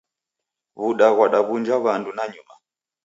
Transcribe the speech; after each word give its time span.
W'uda 0.79 1.07
ghwadaw'unja 1.15 1.75
w'andu 1.83 2.09
nanyuma 2.17 2.53